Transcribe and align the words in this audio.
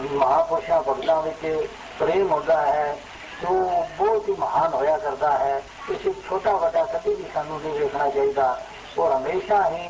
ਮਹਾਪੁਰਸ਼ਾਂ 0.00 0.82
ਭਗਤਾਂ 0.82 1.20
ਵਿੱਚ 1.22 1.68
ਪ੍ਰੇਮ 1.98 2.30
ਹੁੰਦਾ 2.32 2.60
ਹੈ 2.62 2.96
ਜੋ 3.42 3.54
ਬਹੁਤ 3.98 4.28
ਹੀ 4.28 4.34
ਮਹਾਨ 4.38 4.74
ਹੋਇਆ 4.74 4.96
ਕਰਦਾ 4.98 5.30
ਹੈ 5.38 5.60
ਕਿਸੇ 5.88 6.12
ਛੋਟਾ 6.28 6.52
ਵੱਡਾ 6.56 6.84
ਕਦੇ 6.84 7.14
ਵੀ 7.14 7.24
ਸਾਨੂੰ 7.34 7.60
ਨਹੀਂ 7.60 7.78
ਵੇਖਣਾ 7.78 8.08
ਚਾਹੀਦਾ 8.08 8.56
ਔਰ 8.98 9.12
ਹਮੇਸ਼ਾ 9.12 9.62
ਹੀ 9.70 9.88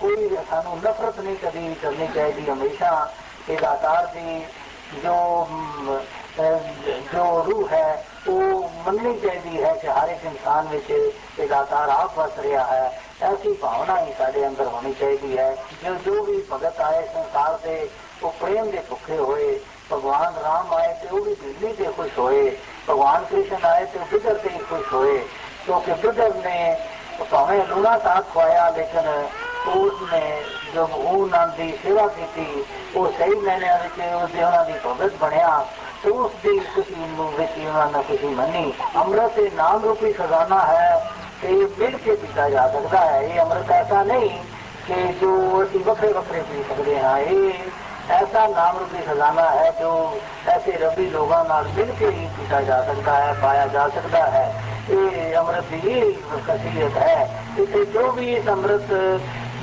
ਕੋਈ 0.00 0.36
ਸਾਨੂੰ 0.50 0.76
ਨਫ਼ਰਤ 0.78 1.18
ਨਹੀਂ 1.20 1.36
ਕਦੀ 1.36 1.74
ਕਰਨੀ 1.82 2.06
ਚਾਹੀਦੀ 2.14 2.50
ਹਮੇਸ਼ਾ 2.50 3.08
ਇਹ 3.50 3.58
ਦਾਤਾਰ 3.58 4.06
ਦੀ 4.06 4.44
ਜੋ 4.94 5.46
ਜੋ 7.12 7.42
ਰੂਹ 7.46 7.68
ਹੈ 7.68 8.04
ਉਹ 8.28 8.68
ਮੰਨਣੀ 8.86 9.18
ਚਾਹੀਦੀ 9.18 9.62
ਹੈ 9.62 9.72
ਕਿ 9.74 9.88
ਹਰ 9.88 10.08
ਇੱਕ 10.08 10.24
ਇਨਸਾਨ 10.24 10.68
ਵਿੱਚ 10.68 10.90
ਇਹ 10.90 11.46
ਦਾਤਾਰ 11.48 11.88
ਆਪ 11.88 12.18
ਵਸ 12.18 12.38
ਰਿਹਾ 12.38 12.64
ਹੈ 12.64 13.00
ਐਸੀ 13.22 13.52
ਭਾਵਨਾ 13.52 14.00
ਹੀ 14.00 14.12
ਸਾਡੇ 14.18 14.46
ਅੰਦਰ 14.46 14.66
ਹੋਣੀ 14.66 14.92
ਚਾਹੀਦੀ 14.92 15.36
ਹੈ 15.38 15.54
ਜੋ 15.84 15.94
ਜੋ 16.04 16.22
ਵੀ 16.22 16.40
ਭਗਤ 16.52 16.80
ਆਏ 16.80 17.06
ਸੰਸਾਰ 17.06 17.58
ਦੇ 17.64 17.88
ਉਹ 18.22 18.32
ਪ੍ਰੇਮ 18.40 18.70
ਦੇ 18.70 18.82
ਭੁੱਖੇ 18.88 19.16
ਹੋਏ 19.16 19.58
ਭਗਵਾਨ 19.92 20.34
ਰਾਮ 20.44 20.72
ਆਏ 20.74 20.92
ਤੇ 20.94 21.08
ਉਹ 21.08 21.24
ਵੀ 21.24 21.34
ਦਿੱਲੀ 21.34 21.72
ਤੇ 21.72 21.84
ਖੁਸ਼ 21.96 22.18
ਹੋਏ 22.18 22.50
ਭਗਵਾਨ 22.88 23.24
ਕ੍ਰਿਸ਼ਨ 23.24 23.64
ਆਏ 23.64 23.84
ਤੇ 23.84 23.98
ਬਿਦਰ 24.12 24.34
ਤੇ 24.34 24.48
ਖੁਸ਼ 24.70 24.92
ਹੋਏ 24.92 25.18
ਕਿਉਂਕਿ 25.66 25.92
ਬਿਦਰ 25.92 26.34
ਨੇ 26.34 26.76
ਭਾਵੇਂ 27.30 27.66
ਲੂਣਾ 27.66 27.98
ਸਾਥ 27.98 28.32
ਖਵਾਇਆ 28.32 28.68
ਲੇਕਿਨ 28.70 29.08
ਉਸਨੇ 29.66 30.42
ਜਦ 30.74 30.90
ਉਹਨਾਂ 30.92 31.46
ਦੀ 31.46 31.72
ਸੇਵਾ 31.82 32.06
ਕੀਤੀ 32.06 32.64
ਉਹ 32.96 33.12
ਸਹੀ 33.18 33.34
ਮੈਨੇ 33.34 33.68
ਵਿੱਚ 33.82 34.14
ਉਹਦੇ 34.14 34.44
ਉਹਨਾਂ 34.44 34.64
ਦੀ 34.64 34.72
ਭਗਤ 34.86 35.16
ਬਣਿਆ 35.20 35.64
ਤੇ 36.02 36.10
ਉਸ 36.10 36.32
ਦੀ 36.42 36.58
ਖੁਸ਼ੀ 36.74 36.94
ਨੂੰ 36.94 37.30
ਵਿੱਚ 37.32 37.58
ਉਹਨਾਂ 37.58 37.86
ਨੇ 37.86 38.02
ਖੁਸ਼ੀ 38.02 38.26
ਮੰਨੀ 38.26 38.72
ਅੰਮ੍ਰਿਤ 38.96 39.38
ਨਾਮ 39.54 39.84
ਰੂਪੀ 39.84 40.12
ਖਜ਼ਾਨਾ 40.12 40.60
ਹੈ 40.66 41.12
ਤੇ 41.42 41.48
ਮਿਲ 41.78 41.96
ਕੇ 41.96 42.16
ਪੀਤਾ 42.16 42.48
ਜਾ 42.48 42.66
ਸਕਦਾ 42.68 43.00
ਹੈ 43.00 43.20
ਇਹ 43.20 43.40
ਅੰਮ੍ਰਿਤ 43.40 43.70
ਐਸਾ 43.70 44.02
ਨਹੀਂ 44.02 44.30
ਕਿ 44.86 45.12
ਜੋ 45.20 45.62
ਅਸੀਂ 45.62 45.80
ਵੱਖਰੇ 45.80 46.12
ਐਸਾ 48.09 48.47
ਨਾਮ 48.47 48.77
ਰੂਪੀ 48.77 48.97
ਖਜ਼ਾਨਾ 48.97 49.49
ਹੈ 49.49 49.71
ਜੋ 49.79 50.19
ਐਸੇ 50.47 50.71
ਰੱਬੀ 50.71 51.09
ਲੋਕਾਂ 51.09 51.45
ਨਾਲ 51.45 51.67
ਮਿਲ 51.67 51.91
ਕੇ 51.99 52.09
ਹੀ 52.09 52.29
ਪੀਤਾ 52.37 52.61
ਜਾ 52.61 52.83
ਸਕਦਾ 52.83 53.15
ਹੈ, 53.15 53.33
ਪਾਇਆ 53.33 53.67
ਜਾ 53.67 53.89
ਸਕਦਾ 53.89 54.29
ਹੈ। 54.31 54.63
ਇਹ 54.89 55.35
ਅੰਮ੍ਰਿਤ 55.35 55.63
ਦੀ 55.63 56.11
ਖਸੀਅਤ 56.47 56.97
ਹੈ। 56.97 57.43
ਇਸੇ 57.59 57.85
ਜੋ 57.85 58.11
ਵੀ 58.11 58.35
ਇਸ 58.35 58.47
ਅੰਮ੍ਰਿਤ 58.47 58.91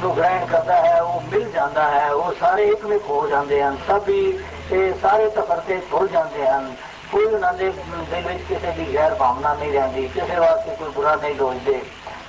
ਨੂੰ 0.01 0.17
ਗ੍ਰਹਿਣ 0.17 0.47
ਕਰਦਾ 0.47 0.77
ਹੈ, 0.77 1.03
ਉਹ 1.03 1.21
ਮਿਲ 1.21 1.51
ਜਾਂਦਾ 1.51 1.91
ਹੈ। 1.91 2.11
ਉਹ 2.11 2.33
ਸਾਰੇ 2.41 2.69
ਇੱਕ 2.69 2.85
ਵਿੱਚ 2.85 3.05
ਹੋ 3.11 3.29
ਜਾਂਦੇ 3.29 3.63
ਹਨ। 3.63 3.77
ਸਭ 3.89 4.01
ਹੀ 4.09 4.39
ਇਹ 4.73 4.95
ਸਾਰੇ 5.03 5.31
ਤਫਰਤੇ 5.31 5.83
ਭੁੱਲ 5.91 6.09
ਜਾਂਦੇ 6.09 6.47
ਹਨ। 6.47 6.75
ਕੋਈ 7.13 7.25
ਉਹਨਾਂ 7.25 7.55
ਦੇ 7.55 7.73
ਦਿਲ 8.11 8.29
ਵਿੱਚ 8.29 8.43
ਕਿਸੇ 8.49 8.71
ਦੀ 8.71 8.95
ਗੈਰ 8.95 9.15
ਭਾਵਨਾ 9.15 9.55
ਨਹੀਂ 9.55 9.73
ਰਹਿੰਦੀ। 9.73 10.09
ਕਿਸੇ 10.09 10.37
ਵਾਸਤੇ 10.37 10.77
ਕੋਈ 10.77 10.91
ਬੁਰਾ 10.91 11.17
ਨਹੀਂ 11.17 11.35
ਸੋਚਦੇ। 11.39 11.83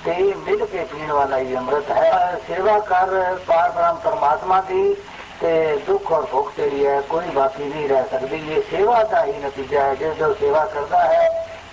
ਤੇ 0.04 0.12
ਇਹ 0.12 0.34
ਮਿਲ 0.36 0.66
ਕੇ 0.66 0.84
ਪੀਣ 0.84 1.12
ਵਾਲਾ 1.12 1.38
ਹੀ 1.38 1.56
ਅੰਮ੍ਰਿਤ 1.56 1.90
ਹੈ। 1.90 2.40
ਸੇਵਾ 2.48 2.78
ਕਰ, 2.78 3.34
ਪਾਰ 3.46 3.70
ਬ੍ਰਹਮ 3.70 3.96
ਪਰਮਾਤਮਾ 3.96 4.60
ਦੀ 4.60 4.96
ਤੇ 5.41 5.51
ਦੁੱਖ 5.87 6.11
ਔਰ 6.11 6.25
ਭੁੱਖ 6.25 6.51
ਜਿਹੜੀ 6.57 6.85
ਹੈ 6.85 6.99
ਕੋਈ 7.09 7.29
ਬਾਕੀ 7.29 7.63
ਨਹੀਂ 7.63 7.87
ਰਹਿ 7.89 8.03
ਸਕਦੀ 8.11 8.41
ਇਹ 8.47 8.61
ਸੇਵਾ 8.71 9.03
ਦਾ 9.03 9.23
ਹੀ 9.25 9.33
ਨਤੀਜਾ 9.39 9.83
ਹੈ 9.83 9.95
ਜੇ 9.95 10.13
ਜੋ 10.15 10.33
ਸੇਵਾ 10.33 10.65
ਕਰਦਾ 10.65 11.01
ਹੈ 11.03 11.29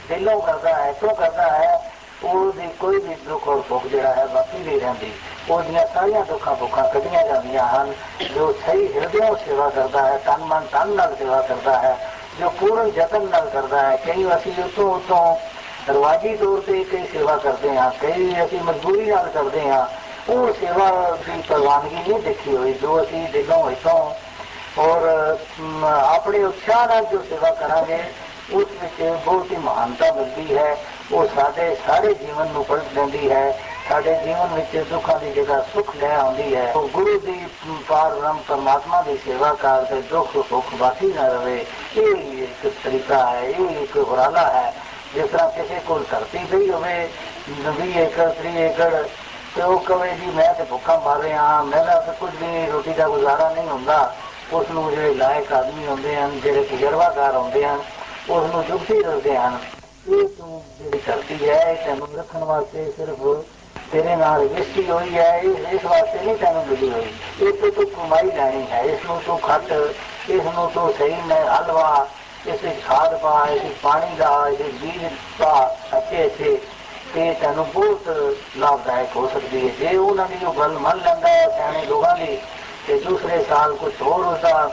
ਦਿਲੋਂ 0.08 0.40
ਕਰਦਾ 0.40 0.74
ਹੈ 0.74 0.92
ਕਿਉਂ 0.92 1.14
ਕਰਦਾ 1.14 1.48
ਹੈ 1.48 1.78
ਉਹਦੀ 2.24 2.68
ਕੋਈ 2.78 2.98
ਵੀ 2.98 3.14
ਦੁੱਖ 3.26 3.48
ਔਰ 3.48 3.62
ਭੁੱਖ 3.68 3.86
ਜਿਹੜਾ 3.86 4.14
ਹੈ 4.14 4.26
ਬਾਕੀ 4.26 4.58
ਨਹੀਂ 4.58 4.80
ਰਹਿੰਦੀ 4.80 5.12
ਉਹਦੀਆਂ 5.50 5.86
ਸਾਰੀਆਂ 5.94 6.24
ਦੁੱਖਾਂ 6.24 6.54
ਭੁੱਖਾਂ 6.54 6.84
ਕੱਢੀਆਂ 6.84 7.24
ਜਾਂਦੀਆਂ 7.24 7.66
ਹਨ 7.66 7.92
ਜੋ 8.34 8.52
ਸਹੀ 8.66 8.86
ਹਿਰਦਿਓਂ 8.94 9.34
ਸੇਵਾ 9.36 9.68
ਕਰਦਾ 9.70 10.02
ਹੈ 10.02 10.16
ਤਨ 10.26 10.44
ਮਨ 10.44 10.66
ਤਨ 10.72 10.94
ਨਾਲ 10.94 11.14
ਸੇਵਾ 11.16 11.40
ਕਰਦਾ 11.42 11.78
ਹੈ 11.78 11.96
ਜੋ 12.40 12.48
ਪੂਰਨ 12.50 12.90
ਯਤਨ 12.96 13.28
ਨਾਲ 13.28 13.48
ਕਰਦਾ 13.48 13.82
ਹੈ 13.82 13.96
ਕਈ 13.96 14.26
ਅਸੀਂ 14.36 14.52
ਉਤੋਂ 14.64 14.90
ਉਤੋਂ 14.94 15.36
ਦਰਵਾਜੀ 15.86 16.36
ਤੌਰ 16.36 16.60
ਤੇ 16.60 16.82
ਕਈ 16.84 17.06
ਸੇਵਾ 17.06 17.36
ਕਰਦੇ 17.36 17.76
ਹਾਂ 17.76 17.90
ਕਈ 18.00 18.32
ਅਸੀਂ 18.44 18.60
ਮਜਬੂਰੀ 18.62 19.06
ਨਾਲ 19.06 19.28
ਕਰਦੇ 19.28 19.68
ਹਾਂ 19.70 19.86
ਉਹ 20.28 20.52
ਸੇਵਾ 20.52 20.90
ਦੀ 21.26 21.40
ਪ੍ਰਵਾਨਗੀ 21.48 21.94
ਨਹੀਂ 21.96 22.18
ਦੇਖੀ 22.20 22.56
ਹੋਈ 22.56 22.72
ਜੋ 22.74 23.02
ਅਸੀਂ 23.02 23.26
ਦਿਲੋਂ 23.32 23.70
ਇਥੋਂ 23.70 23.98
ਔਰ 24.78 25.08
ਆਪਣੇ 25.86 26.42
ਉਤਸ਼ਾਹ 26.44 26.86
ਨਾਲ 26.86 27.04
ਜੋ 27.04 27.22
ਸੇਵਾ 27.28 27.50
ਕਰਾਂਗੇ 27.50 28.02
ਉਸ 28.52 28.66
ਵਿੱਚ 28.82 29.02
ਬਹੁਤ 29.24 29.50
ਹੀ 29.52 29.56
ਮਹਾਨਤਾ 29.56 30.10
ਮਿਲਦੀ 30.12 30.56
ਹੈ 30.56 30.76
ਉਹ 31.12 31.26
ਸਾਡੇ 31.26 31.74
ਸਾਰੇ 31.86 32.12
ਜੀਵਨ 32.14 32.48
ਨੂੰ 32.52 32.64
ਪਲਟ 32.64 32.92
ਦਿੰਦੀ 32.94 33.30
ਹੈ 33.30 33.58
ਸਾਡੇ 33.88 34.14
ਜੀਵਨ 34.24 34.54
ਵਿੱਚ 34.54 34.76
ਦੁੱਖਾਂ 34.90 35.18
ਦੀ 35.18 35.30
ਜਗ੍ਹਾ 35.32 35.60
ਸੁੱਖ 35.72 35.94
ਲੈ 35.96 36.14
ਆਉਂਦੀ 36.16 36.54
ਹੈ 36.54 36.72
ਉਹ 36.72 36.88
ਗੁਰੂ 36.88 37.18
ਦੀ 37.18 37.38
ਪਾਰ 37.88 38.14
ਬ੍ਰਹਮ 38.14 38.38
ਪਰਮਾਤਮਾ 38.48 39.00
ਦੀ 39.02 39.16
ਸੇਵਾ 39.16 39.52
ਕਰਦੇ 39.54 40.00
ਦੁੱਖ 40.10 40.36
ਭੁੱਖ 40.48 40.74
ਬਾਕੀ 40.74 41.12
ਨਾ 41.12 41.26
ਰਵੇ 41.28 41.64
ਇਹ 41.96 42.42
ਇੱਕ 42.42 42.66
ਤਰੀਕਾ 42.84 43.26
ਹੈ 43.26 43.42
ਇਹ 43.42 43.82
ਇੱਕ 43.82 43.96
ਉਪਰਾਲਾ 43.96 44.46
ਹੈ 44.50 44.72
ਜਿਸ 45.14 45.30
ਤਰ੍ਹਾਂ 45.30 45.50
ਕਿਸੇ 45.50 45.80
ਕੋਲ 45.86 46.04
ਧਰਤੀ 46.10 46.44
ਪਈ 46.50 46.70
ਹੋਵੇ 46.70 47.08
20 47.68 47.96
ਏਕੜ 47.96 48.28
30 48.38 48.56
ਏਕੜ 48.60 48.90
ਤੇ 49.55 49.61
ਉਹ 49.61 49.79
ਕਵੇ 49.79 50.09
ਜੀ, 50.11 50.31
ਮੈਂ 50.31 50.53
ਤੇ 50.53 50.63
ਭੁੱਖਾ 50.63 50.95
ਮਰ 51.05 51.19
ਰਿਹਾ 51.19 51.43
ਹਾਂ 51.43 51.63
ਮੇਰਾ 51.65 51.99
ਤਾਂ 51.99 52.13
ਕੁਝ 52.13 52.29
ਵੀ 52.35 52.65
ਰੋਟੀ 52.71 52.93
ਦਾ 52.93 53.07
ਗੁਜ਼ਾਰਾ 53.07 53.49
ਨਹੀਂ 53.49 53.67
ਹੁੰਦਾ। 53.69 54.13
ਉਸ 54.53 54.69
ਨੂੰ 54.71 54.89
ਜਿਹੜੇ 54.91 55.13
ਲਾਇਕ 55.13 55.51
ਆਦਮੀ 55.53 55.85
ਹੁੰਦੇ 55.87 56.15
ਹਨ, 56.15 56.39
ਜਿਹੜੇ 56.39 56.63
ਤਜਰਬਾਕਾਰ 56.65 57.35
ਹੁੰਦੇ 57.35 57.65
ਹਨ, 57.65 57.79
ਉਸ 58.29 58.53
ਨੂੰ 58.53 58.63
ਜੁਗਤੀ 58.65 59.01
ਦੱਸਦੇ 59.03 59.37
ਹਨ। 59.37 59.57
ਇਹ 60.09 60.27
ਤੂੰ 60.27 60.61
ਜਿਹੜੀ 60.77 60.99
ਧਰਤੀ 61.05 61.49
ਹੈ, 61.49 61.59
ਇਹ 61.71 61.85
ਤੈਨੂੰ 61.85 62.07
ਰੱਖਣ 62.17 62.43
ਵਾਸਤੇ 62.43 62.91
ਸਿਰਫ 62.97 63.19
ਤੇਰੇ 63.91 64.15
ਨਾਲ 64.15 64.47
ਵਿਸਤੀ 64.47 64.89
ਹੋਈ 64.89 65.17
ਹੈ 65.17 65.37
ਇਸ 65.37 65.85
ਵਾਸਤੇ 65.85 66.19
ਨਹੀਂ 66.19 66.35
ਤੈਨੂੰ 66.37 66.65
ਮਿਲੀ 66.67 66.89
ਹੋਈ। 66.89 67.13
ਇਹ 67.41 67.53
ਤੋਂ 67.53 67.71
ਤੂੰ 67.71 67.85
ਕਮਾਈ 67.87 68.31
ਲੈਣੀ 68.31 68.65
ਹੈ, 68.71 68.81
ਇਸ 68.83 69.05
ਨੂੰ 69.05 69.19
ਤੂੰ 69.25 69.37
ਖੱਟ, 69.39 69.71
ਇਸ 70.29 70.43
ਨੂੰ 70.55 70.69
ਤੂੰ 70.73 70.93
ਸਹੀ 70.93 71.15
ਮੈਂ 71.25 71.45
ਹਲਵਾ, 71.45 72.07
ਇਸ 72.47 72.63
ਵਿੱਚ 72.63 72.83
ਖਾਦ 72.83 73.17
ਪਾ, 73.21 73.45
ਇਸ 73.45 73.63
ਵਿੱਚ 73.63 73.75
ਪਾਣੀ 73.81 74.15
ਦਾ, 74.17 74.47
ਇਸ 74.49 74.61
ਵਿੱਚ 74.61 74.75
ਬੀਜ 74.75 75.03
ਪਾ 75.39 75.65
ਅੱਛੇ 75.97 76.25
ਅੱਛੇ 76.25 76.57
ਤੇ 77.14 77.32
ਤੈਨੂੰ 77.40 77.66
ਬਹੁਤ 77.74 78.08
ਲਾਭਦਾਇਕ 78.56 79.16
ਹੋ 79.16 79.26
ਸਕਦੀ 79.28 79.68
ਹੈ 79.68 79.74
ਜੇ 79.80 79.96
ਉਹਨਾਂ 79.96 80.26
ਦੀ 80.28 80.44
ਉਹ 80.44 80.54
ਗੱਲ 80.54 80.78
ਮੰਨ 80.78 80.98
ਲੈਂਦਾ 80.98 81.28
ਹੈ 81.28 81.48
ਸਿਆਣੇ 81.48 81.84
ਲੋਕਾਂ 81.86 82.16
ਦੀ 82.16 82.38
ਤੇ 82.86 82.98
ਦੂਸਰੇ 82.98 83.42
ਸਾਲ 83.44 83.74
ਕੁਝ 83.74 83.92
ਹੋਰ 84.02 84.24
ਉਸਦਾ 84.24 84.70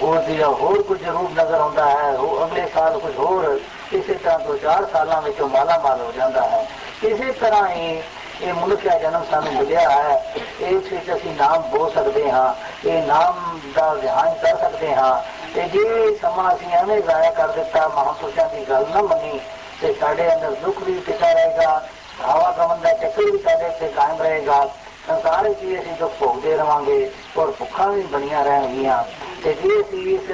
ਉਹਦੀ 0.00 0.42
ਹੋਰ 0.42 0.82
ਕੁਝ 0.82 1.02
ਰੂਪ 1.02 1.30
ਨਜ਼ਰ 1.30 1.54
ਆਉਂਦਾ 1.54 1.86
ਹੈ 1.86 2.10
ਉਹ 2.10 2.44
ਅਗਲੇ 2.44 2.66
ਸਾਲ 2.74 2.98
ਕੁਝ 2.98 3.14
ਹੋਰ 3.18 3.58
ਇਸੇ 3.92 4.14
ਤਰ੍ਹਾਂ 4.14 4.38
ਦੋ 4.38 4.56
ਚਾਰ 4.56 4.86
ਸਾਲਾਂ 4.92 5.20
ਵਿੱਚ 5.22 5.40
ਮਾਲਾ 5.42 5.78
ਮਾਲ 5.78 6.00
ਹੋ 6.00 6.12
ਜਾਂਦਾ 6.12 6.42
ਹੈ 6.42 6.66
ਇਸੇ 7.04 7.32
ਤਰ੍ਹਾਂ 7.32 7.66
ਹੀ 7.68 8.00
ਇਹ 8.42 8.52
ਮਨੁੱਖਿਆ 8.54 8.98
ਜਨਮ 8.98 9.24
ਸਾਨੂੰ 9.30 9.52
ਮਿਲਿਆ 9.52 9.90
ਹੈ 9.90 10.34
ਇਸ 10.60 10.92
ਵਿੱਚ 10.92 11.10
ਅਸੀਂ 11.12 11.32
ਨਾਮ 11.32 11.62
ਬੋਲ 11.70 11.90
ਸਕਦੇ 11.90 12.30
ਹਾਂ 12.30 12.54
ਇਹ 12.86 13.02
ਨਾਮ 13.02 13.60
ਦਾ 13.74 13.92
ਵਿਹਾਨ 13.94 14.34
ਕਰ 14.34 14.56
ਸਕਦੇ 14.56 14.94
ਹਾਂ 14.94 15.14
ਤੇ 15.54 15.68
ਜੇ 15.68 16.16
ਸਮਾਂ 16.22 16.54
ਅਸੀਂ 16.54 16.72
ਐਵੇਂ 16.72 17.00
ਜ਼ਾਇਆ 17.02 17.30
ਕਰ 17.30 17.48
ਦਿੱਤਾ 17.48 17.86
ਮਹਾਂਪੁਰਸ਼ਾਂ 17.88 18.48
ਦੀ 18.48 18.64
ਗੱਲ 18.70 18.86
ਨਾ 18.94 19.02
ਮੰਨੀ 19.02 19.40
ਤੇ 19.81 19.93
ਸਾਡੇ 19.99 20.33
ਅੰਦਰ 20.33 20.51
ਦੁੱਖ 20.51 20.83
ਵੀ 20.83 20.99
ਟਿਕਾ 21.05 21.31
ਰਹੇਗਾ 21.31 21.89
ਹਵਾ 22.21 22.51
ਗਮਨ 22.51 22.81
ਦਾ 22.81 22.93
ਚੱਕਰ 22.93 23.31
ਵੀ 23.31 23.37
ਸਾਡੇ 23.37 23.65
ਉੱਤੇ 23.65 23.87
ਕਾਇਮ 23.87 24.69
ਸੰਸਾਰ 25.07 25.47
ਵਿੱਚ 25.49 25.59
ਵੀ 25.59 25.79
ਅਸੀਂ 25.79 25.91
ਦੁੱਖ 25.91 26.13
ਭੋਗਦੇ 26.19 26.55
ਰਵਾਂਗੇ 26.57 27.11
ਔਰ 27.37 27.51
ਭੁੱਖਾਂ 27.51 27.87
ਵੀ 27.87 28.01
ਬਣੀਆਂ 28.01 28.43
ਰਹਿਣਗੀਆਂ। 28.43 29.03
ਤੇ 29.43 29.53
ਜੇ 29.53 29.79
ਅਸੀਂ 29.81 30.17
ਇਸ 30.17 30.29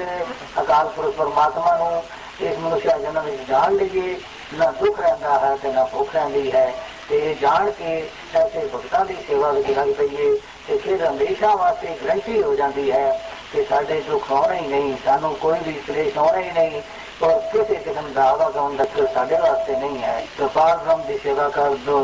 ਅਕਾਲ 0.60 0.88
ਪੁਰਖ 0.88 1.14
ਪਰਮਾਤਮਾ 1.14 1.76
ਨੂੰ 1.76 2.02
ਇਸ 2.40 2.58
ਮਨੁੱਖਿਆ 2.58 2.98
ਜਨਮ 2.98 3.24
ਵਿੱਚ 3.24 3.42
ਜਾਣ 3.48 3.74
ਲਈਏ, 3.74 4.16
ਨਾ 4.54 4.70
ਦੁੱਖ 4.70 5.00
ਰਹਿੰਦਾ 5.00 5.38
ਹੈ 5.38 5.56
ਤੇ 5.56 5.72
ਨਾ 5.72 5.84
ਭੁੱਖ 5.84 6.14
ਰਹਿੰਦੀ 6.14 6.52
ਹੈ। 6.52 6.74
ਤੇ 7.08 7.18
ਇਹ 7.18 7.36
ਜਾਣ 7.36 7.70
ਕੇ 7.70 8.10
ਐਸੇ 8.34 8.68
ਭਗਤਾਂ 8.74 9.04
ਦੀ 9.04 9.16
ਸੇਵਾ 9.28 9.50
ਵਿੱਚ 9.52 9.70
ਲੱਗ 9.70 9.88
ਪਈਏ, 9.88 10.30
ਤੇ 10.66 10.76
ਫਿਰ 10.76 11.04
ਹਮੇਸ਼ਾ 11.06 11.54
ਵਾਸਤੇ 11.54 11.96
ਗਰੰਟੀ 12.04 12.42
ਹੋ 12.42 12.54
ਜਾਂਦੀ 12.54 12.90
ਹੈ 12.92 13.10
ਕਿ 13.52 13.64
ਸਾਡੇ 13.64 14.00
ਦੁੱਖ 14.00 14.32
ਆਉਣੇ 14.32 14.60
ਹੀ 14.60 14.66
ਨਹੀਂ, 14.66 14.96
ਸਾਨੂੰ 15.04 15.34
ਕੋਈ 15.34 15.58
ਵੀ 15.66 15.72
ਕਲੇਸ਼ 15.72 16.18
ਆਉਣਾ 16.18 16.38
ਹੀ 16.38 16.50
ਨਹੀਂ। 16.50 16.82
ਔਰ 17.23 17.39
ਕਿਸੇ 17.51 17.75
ਕਿਸਮ 17.75 18.11
ਦਾ 18.13 18.23
ਆਵਾਗਮਨ 18.23 18.75
ਦਾ 18.75 18.85
ਸਾਡੇ 19.13 19.37
ਵਾਸਤੇ 19.37 19.75
ਨਹੀਂ 19.75 20.01
ਹੈ 20.03 20.23
ਕਪਾਲ 20.37 20.77
ਬ੍ਰਹਮ 20.77 21.01
ਦੀ 21.01 21.17
ਸੇਵਾ 21.17 21.47
ਕਰ 21.49 21.75
ਦੋ 21.85 21.99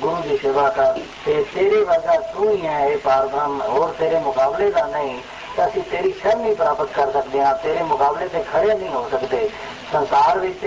ਗੁਰੂ 0.00 0.16
ਦੀ 0.22 0.36
ਸੇਵਾ 0.36 0.68
ਕਰ 0.70 0.98
ਤੇ 1.24 1.42
ਤੇਰੇ 1.54 1.82
ਵਰਗਾ 1.84 2.16
ਤੂੰ 2.32 2.50
ਹੀ 2.50 2.66
ਹੈ 2.66 2.86
ਇਹ 2.86 2.98
ਪਾਰ 2.98 3.26
ਬ੍ਰਹਮ 3.26 3.60
ਹੋਰ 3.62 3.94
ਤੇਰੇ 3.98 4.18
ਮੁਕਾਬਲੇ 4.18 4.70
ਦਾ 4.70 4.86
ਨਹੀਂ 4.86 5.18
ਅਸੀਂ 5.62 5.82
ਤੇਰੀ 5.82 6.12
ਸ਼ਰਨ 6.12 6.38
ਨਹੀਂ 6.38 6.54
ਪ੍ਰਾਪਤ 6.54 6.92
ਕਰ 6.92 7.10
ਸਕਦੇ 7.12 7.40
ਹਾਂ 7.40 7.54
ਤੇਰੇ 7.54 7.82
ਮੁਕਾਬਲੇ 7.84 8.28
ਤੇ 8.28 8.42
ਖੜੇ 8.52 8.74
ਨਹੀਂ 8.74 8.88
ਹੋ 8.88 9.08
ਸਕਦੇ 9.10 9.48
ਸੰਸਾਰ 9.92 10.38
ਵਿੱਚ 10.38 10.66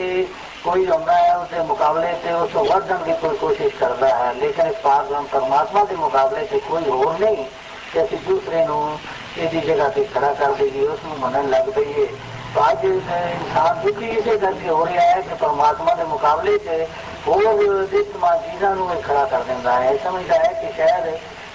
ਕੋਈ 0.63 0.85
ਹੁੰਦਾ 0.85 1.13
ਹੈ 1.13 1.35
ਉਸਦੇ 1.37 1.63
ਮੁਕਾਬਲੇ 1.63 2.13
ਤੇ 2.23 2.31
ਉਸ 2.33 2.51
ਤੋਂ 2.51 2.63
ਵਧਣ 2.65 3.03
ਦੀ 3.03 3.13
ਕੋਈ 3.21 3.37
ਕੋਸ਼ਿਸ਼ 3.37 3.75
ਕਰਦਾ 3.75 4.07
ਹੈ 4.07 4.33
ਲੇਕਿਨ 4.33 4.67
ਇਸ 4.67 4.75
ਪਾਰ 4.83 5.03
ਬ੍ਰਹਮ 5.03 5.25
ਪਰਮਾਤਮਾ 5.25 5.83
ਦੇ 5.83 5.95
ਮੁਕਾਬਲੇ 5.95 6.45
ਤੇ 6.45 6.59
ਕੋਈ 6.59 6.83
ਹੋਰ 6.83 7.19
ਨਹੀਂ 7.19 7.45
ਕਿ 7.93 8.03
ਅਸੀਂ 8.03 8.17
ਦੂਸਰੇ 8.27 8.65
ਨੂੰ 8.65 8.97
ਇਹਦੀ 9.37 9.59
ਜਗ੍ਹਾ 9.59 9.87
ਤੇ 9.89 10.03
ਖੜਾ 10.13 10.33
ਕਰ 10.33 10.53
ਦਈਏ 10.53 10.85
ਉਸ 10.87 11.03
ਨੂੰ 11.05 11.19
ਮੰਨਣ 11.19 11.49
ਲੱਗ 11.49 11.69
ਪਈਏ 11.69 12.07
ਅੱਜ 12.61 12.85
ਇਨਸਾਨ 12.85 13.79
ਦੁਖੀ 13.81 14.09
ਇਸੇ 14.09 14.37
ਕਰਕੇ 14.37 14.69
ਹੋ 14.69 14.85
ਰਿਹਾ 14.85 15.01
ਹੈ 15.05 15.21
ਕਿ 15.21 15.35
ਪਰਮਾਤਮਾ 15.35 15.93
ਦੇ 15.93 16.03
ਮੁਕਾਬਲੇ 16.03 16.57
'ਚ 16.57 16.85
ਹੋਰ 17.27 17.85
ਦਿਸਮਾਨ 17.91 18.37
ਚੀਜ਼ਾਂ 18.41 18.75
ਨੂੰ 18.75 19.01
ਖੜਾ 19.01 19.23
ਕਰ 19.25 19.43
ਦਿੰਦਾ 19.43 19.73
ਹੈ 19.73 19.95
ਸਮਝਦਾ 20.03 20.35
ਹੈ 20.35 20.53
ਕਿ 20.53 20.71
ਸ਼ਾਇਦ 20.75 21.07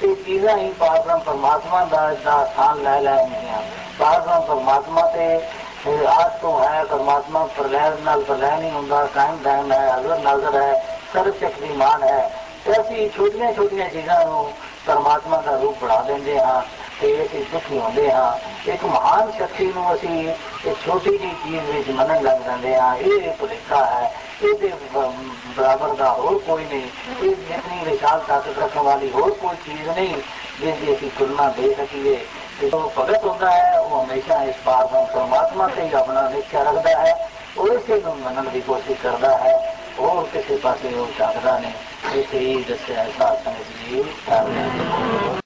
ਇਹ 0.02 0.14
ਚੀਜ਼ਾਂ 0.16 0.56
ਹੀ 0.58 0.70
ਪਾਰਬ੍ਰਹਮ 0.70 1.20
ਪਰਮਾਤਮਾ 1.20 1.84
ਦਾ 1.84 2.08
ਦਾ 2.24 2.44
ਸਥਾਨ 2.44 2.82
ਲੈ 2.82 3.00
ਲੈਣਗੀਆਂ 3.00 3.62
ਪਾਰਬ੍ਰਹਮ 3.98 4.42
ਪਰਮਾਤਮਾ 4.42 5.06
ਤੇ 5.06 5.26
ਆਜ 6.06 6.32
ਤੋਂ 6.42 6.58
ਹੈ 6.60 6.84
ਪਰਮਾਤਮਾ 6.84 7.44
ਪ੍ਰਲੈ 7.56 7.88
ਨਾਲ 8.04 8.22
ਪ੍ਰਲੈ 8.22 8.56
ਨਹੀਂ 8.56 8.70
ਹੁੰਦਾ 8.70 9.04
ਕਾਇਮ 9.04 9.36
ਕਾਇਮ 9.36 9.72
ਹੈ 9.72 9.86
ਹਜ਼ਰ 9.90 10.18
ਨਾਜ਼ਰ 10.18 10.56
ਹੈ 10.56 10.72
ਸਰਵ 11.12 11.32
ਸ਼ਕਤੀਮਾਨ 11.38 12.02
ਹੈ 12.02 12.30
ਤੇ 12.64 12.80
ਅਸੀਂ 12.80 13.08
ਛੋਟੀਆਂ 13.10 13.52
ਛੋਟੀਆਂ 13.52 13.88
ਚੀਜ਼ਾਂ 13.88 14.24
ਨੂੰ 14.26 14.52
ਪਰਮਾਤਮਾ 14.86 15.40
ਦਾ 15.40 15.56
ਰੂਪ 15.56 15.84
ਬਣਾ 15.84 16.02
ਦਿੰਦੇ 17.00 17.10
ਹਾਂ 17.10 17.20
ਤੇ 17.20 17.24
ਅਸੀਂ 17.24 17.44
ਦੁਖੀ 17.52 17.78
ਹੁੰਦੇ 17.78 18.10
ਹਾਂ 18.12 18.72
ਇੱਕ 18.72 18.84
ਮਹਾਨ 18.84 19.30
ਸ਼ਕਤੀ 19.30 19.66
ਨੂੰ 19.66 19.94
ਅਸੀਂ 19.94 20.28
ਇੱਕ 20.28 20.76
ਛੋਟੀ 20.86 21.16
ਜਿਹੀ 21.18 21.34
ਚੀਜ਼ 21.44 21.70
ਵਿੱਚ 21.70 21.90
ਮੰਨਣ 21.90 22.22
ਲੱਗ 22.22 22.42
ਜਾਂਦੇ 22.44 22.74
ਹਾਂ 22.76 22.96
ਇਹ 22.96 23.30
ਭੁਲੇਖਾ 23.30 23.84
ਹੈ 23.86 24.10
ਇਹਦੇ 24.42 24.72
ਬਰਾਬਰ 25.56 25.94
ਦਾ 25.94 26.10
ਹੋਰ 26.12 26.38
ਕੋਈ 26.46 26.64
ਨਹੀਂ 26.64 26.82
ਇਹ 27.22 27.34
ਜਿਤਨੀ 27.48 27.84
ਵਿਸ਼ਾਲ 27.84 28.20
ਤਾਕਤ 28.28 28.58
ਰੱਖਣ 28.58 28.82
ਵਾਲੀ 28.82 29.10
ਹੋਰ 29.10 29.30
ਕੋਈ 29.32 29.56
ਚੀਜ਼ 29.66 29.88
ਨਹੀਂ 29.88 30.14
ਜਿਸ 30.60 30.76
ਦੀ 30.76 30.92
ਅਸੀਂ 30.92 31.10
ਤੁਲਨਾ 31.18 31.48
ਦੇ 31.48 31.74
ਸਕੀਏ 31.74 32.18
जो 32.62 32.78
भगत 32.96 33.22
होता 33.24 33.50
है 33.50 33.78
वो 33.80 34.00
हमेशा 34.00 34.42
इस 34.42 34.56
पार 34.66 34.84
परमात्मा 34.84 35.68
से 35.68 35.82
ही 35.82 35.96
अपना 36.02 36.28
निश्चय 36.28 36.64
रखता 36.64 36.98
है 36.98 37.14
और 37.56 37.72
इसे 37.72 37.98
मनन 38.04 38.52
की 38.52 38.60
कोशिश 38.62 39.00
करता 39.02 39.32
है 39.38 39.56
और 40.00 40.22
किसी 40.32 40.56
पास 40.58 40.84
वो 40.86 41.08
झाकता 41.08 41.58
नहीं 41.58 42.22
इसे 42.22 42.38
ही 42.40 42.64
दस 42.66 42.90
ऐसा 43.00 43.34
समझ 43.44 43.68
ली 43.82 45.40